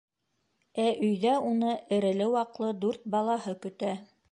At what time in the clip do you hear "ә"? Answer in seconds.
0.83-0.85